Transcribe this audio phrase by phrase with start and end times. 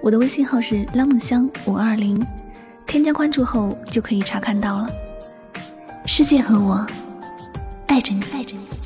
[0.00, 2.24] 我的微信号是拉梦香五二零，
[2.86, 4.88] 添加关注后就可以查看到了。
[6.06, 6.86] 世界和我
[7.86, 8.77] 爱着你，爱着你。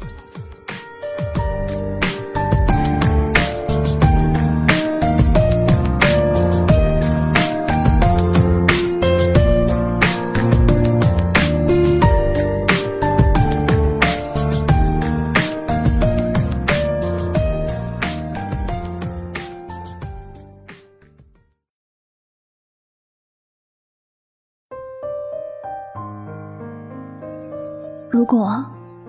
[28.13, 28.63] 如果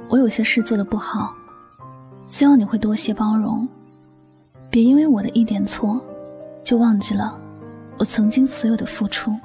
[0.08, 1.36] 我有些事做的不好，
[2.26, 3.68] 希望你会多些包容，
[4.70, 6.00] 别因为我的一点错，
[6.64, 7.38] 就忘记了
[7.98, 9.38] 我曾经所有的付出。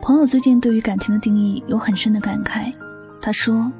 [0.00, 2.72] 朋友最近对于感情的定义有很深的感慨，
[3.20, 3.70] 他说：“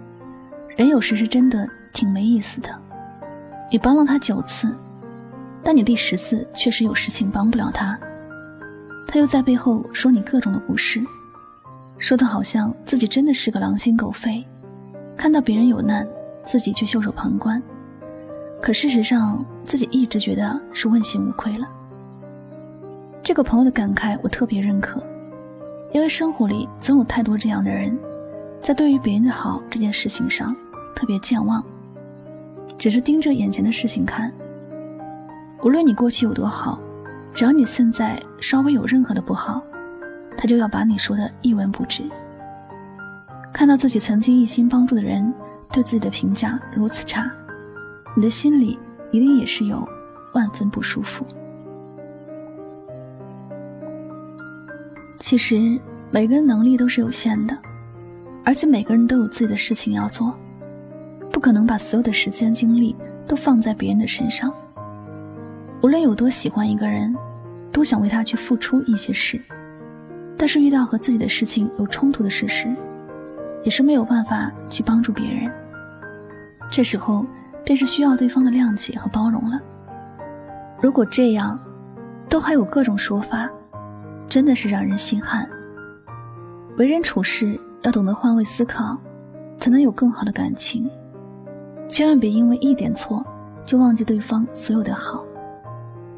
[0.77, 2.69] 人有时是真的挺没意思的，
[3.71, 4.71] 你帮了他九次，
[5.63, 7.99] 但你第十次确实有事情帮不了他。”
[9.07, 11.01] 他又在背后说你各种的不是，
[11.99, 14.45] 说的好像自己真的是个狼心狗肺，
[15.17, 16.07] 看到别人有难，
[16.45, 17.63] 自己却袖手旁观。
[18.61, 21.69] 可事实上，自己一直觉得是问心无愧了。
[23.23, 25.01] 这个朋友的感慨我特别认可，
[25.93, 27.97] 因为生活里总有太多这样的人，
[28.61, 30.57] 在对于别人的好这件事情上
[30.97, 31.65] 特别健忘，
[32.79, 34.33] 只是盯着眼前的事情看。
[35.63, 36.81] 无论你过去有多好。
[37.35, 39.61] 只要你现在稍微有任何的不好，
[40.39, 42.05] 他就要把你说的一文不值。
[43.53, 45.35] 看到自己曾经一心帮助的人
[45.73, 47.29] 对自己的评价如此差，
[48.17, 48.79] 你的心里
[49.11, 49.85] 一定也是有
[50.33, 51.27] 万分不舒服。
[55.19, 55.79] 其实
[56.13, 57.59] 每个人能力都是有限的，
[58.45, 60.33] 而且每个人都有自己的事情要做，
[61.33, 62.95] 不可能把所有的时间精力
[63.27, 64.53] 都放在别人的身上。
[65.85, 67.15] 无论有多喜欢一个人，
[67.71, 69.39] 都想为他去付出一些事，
[70.35, 72.75] 但是遇到和自己的事情有冲突的事时，
[73.65, 75.53] 也是没有办法去帮助别人。
[76.71, 77.27] 这时候
[77.67, 79.61] 便是需要对方的谅解和包容了。
[80.81, 81.61] 如果这样，
[82.31, 83.47] 都还有各种说法，
[84.27, 85.47] 真的是让人心寒。
[86.79, 88.97] 为人处事要懂得换位思考，
[89.61, 90.89] 才能有更好的感情。
[91.89, 93.23] 千万别因为一点错，
[93.67, 95.23] 就忘记对方所有的好。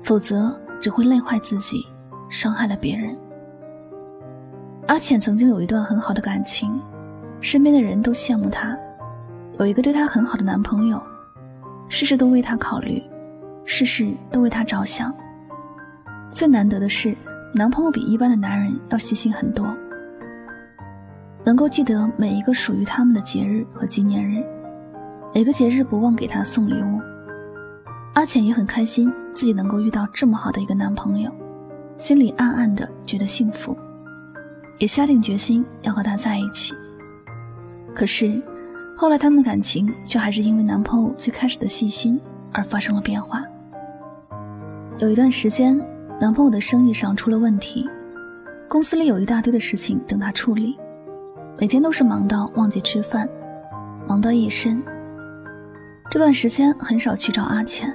[0.06, 1.84] 否则只会累坏自己，
[2.30, 3.14] 伤害了别人。
[4.86, 6.80] 阿浅曾经有一段很好的感情，
[7.40, 8.78] 身边的人都羡慕她，
[9.58, 11.02] 有一个对她很好的男朋友，
[11.88, 13.02] 事事都为她考虑，
[13.64, 15.12] 事事都为她着想。
[16.30, 17.12] 最难得的是，
[17.52, 19.66] 男朋友比一般的男人要细心很多，
[21.42, 24.40] 能够记得每一个属于他们的节日和纪念日，
[25.34, 27.00] 每个节日不忘给她送礼物。
[28.14, 31.30] 阿浅也很开心，自己能够遇到这么好的一个男朋友，
[31.98, 33.76] 心里暗暗的觉得幸福，
[34.78, 36.74] 也下定决心要和他在一起。
[37.94, 38.42] 可是，
[38.96, 42.18] 后来他们感情却还是因为男朋友最开始的细心
[42.50, 43.44] 而发生了变化。
[44.96, 45.78] 有一段时间，
[46.18, 47.86] 男朋友的生意上出了问题，
[48.66, 50.78] 公司里有一大堆的事情等他处理，
[51.58, 53.28] 每天都是忙到忘记吃饭，
[54.08, 54.82] 忙到夜深。
[56.10, 57.94] 这段时间很少去找阿浅。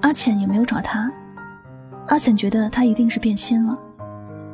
[0.00, 1.10] 阿浅也没有找他，
[2.06, 3.78] 阿浅觉得他一定是变心了，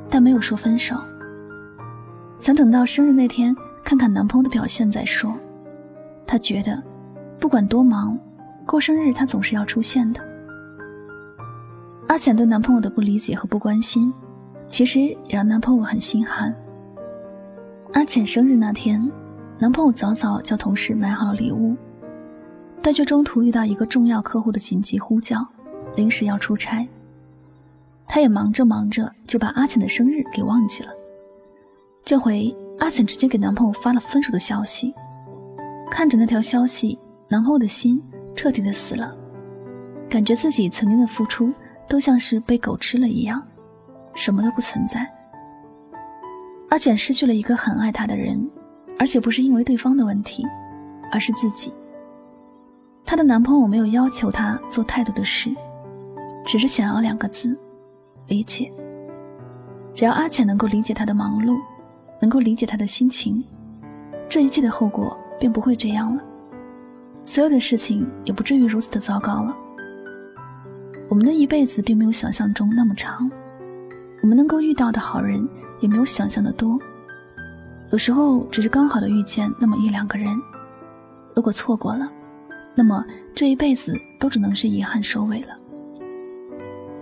[0.09, 0.97] 但没有说分手。
[2.39, 5.35] 想等到生日那天看看男朋友的表现再说。
[6.27, 6.83] 她觉得，
[7.39, 8.19] 不管多忙，
[8.67, 10.21] 过生日他总是要出现的。
[12.09, 14.13] 阿浅对男朋友的不理解和不关心，
[14.69, 16.55] 其实也让男朋友很心寒。
[17.93, 19.11] 阿浅生日那天，
[19.59, 21.77] 男朋友早早叫同事买好了礼物。
[22.85, 25.43] 但却中途遇到一个重要客户的紧急呼叫，
[25.97, 26.87] 临时要出差。
[28.07, 30.91] 他也忙着忙着就把阿浅的生日给忘记了。
[32.05, 34.93] 这回阿浅直接给男朋友发了分手的消息。
[35.91, 37.99] 看着那条消息，男朋友的心
[38.37, 39.17] 彻底的死了，
[40.07, 41.51] 感觉自己曾经的付出
[41.89, 43.43] 都像是被狗吃了一样，
[44.15, 45.11] 什么都不存在。
[46.69, 48.47] 阿浅失去了一个很爱她的人，
[48.99, 50.47] 而且不是因为对方的问题，
[51.11, 51.73] 而是自己。
[53.15, 55.49] 她的男朋友没有要求她做太多的事，
[56.45, 57.57] 只是想要两个字：
[58.27, 58.69] 理解。
[59.95, 61.57] 只要阿浅能够理解她的忙碌，
[62.21, 63.45] 能够理解她的心情，
[64.29, 66.25] 这一切的后果便不会这样了，
[67.25, 69.57] 所有的事情也不至于如此的糟糕了。
[71.09, 73.31] 我们的一辈子并没有想象中那么长，
[74.23, 76.77] 我们能够遇到的好人也没有想象的多，
[77.93, 80.37] 有时候只是刚好的遇见那么一两个人，
[81.33, 82.11] 如果错过了，
[82.75, 83.05] 那么
[83.35, 85.57] 这一辈子都只能是遗憾收尾了。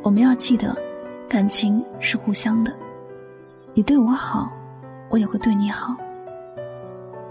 [0.02, 0.76] 我们要记得，
[1.28, 2.72] 感情是互相的。
[3.72, 4.52] 你对我好，
[5.08, 5.96] 我也会对你好。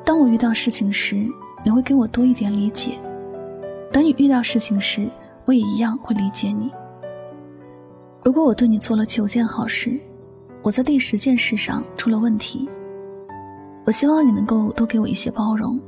[0.04, 1.28] 当我遇到事情时，
[1.64, 2.94] 你会给我多一点理解；
[3.92, 5.08] 等你遇到事情时，
[5.46, 6.72] 我也一样会理解你。
[8.24, 10.00] 如果我对你做了九件好事，
[10.64, 12.68] 我在第十件事上出了问题，
[13.86, 15.80] 我希望你能够多给我一些包容，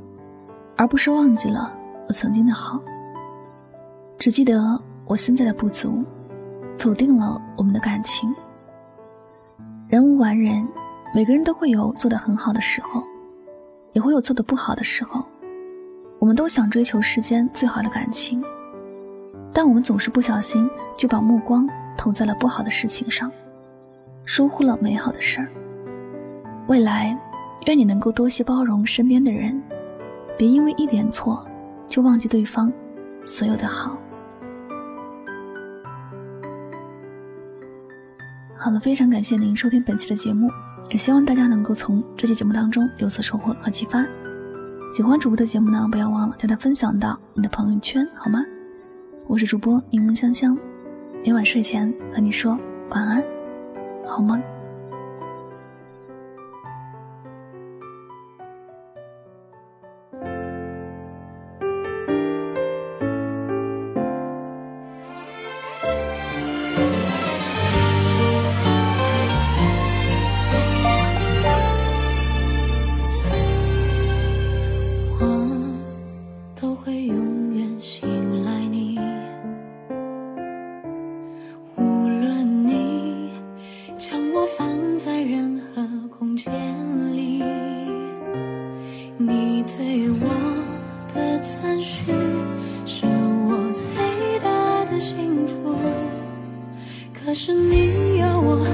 [0.76, 2.80] 而不是忘记了我曾经的好，
[4.18, 6.04] 只记得我现在的不足，
[6.78, 8.34] 否定了我们的感情。
[9.88, 10.66] 人无完人，
[11.14, 13.02] 每个人都会有做得很好的时候，
[13.92, 15.24] 也会有做得不好的时候。
[16.18, 18.42] 我们都想追求世间最好的感情，
[19.52, 23.30] 但我们总是不小心就把目光投在了不好的事情上，
[24.24, 25.48] 疏忽了美好的事儿。
[26.66, 27.18] 未来，
[27.66, 29.62] 愿你能够多些包容身边的人，
[30.38, 31.46] 别因为一点错
[31.88, 32.72] 就忘记对方
[33.24, 33.96] 所有的好。
[38.56, 40.48] 好了，非常感谢您收听本期的节目，
[40.90, 44.04] 也希望大家能够从这期节目当中有所收获和启发。
[44.92, 48.44] 喜欢主播的节目呢，不要忘了将它分享到你的朋友圈，好吗？
[49.26, 50.56] 我是主播柠檬香香，
[51.24, 52.58] 每晚睡前和你说
[52.90, 53.22] 晚安，
[54.06, 54.53] 好梦。
[84.14, 86.52] 将我放在任何空间
[87.16, 87.42] 里。
[89.18, 90.28] 你对我
[91.12, 92.12] 的赞许
[92.86, 95.74] 是我最大的幸福。
[97.12, 98.64] 可是你要我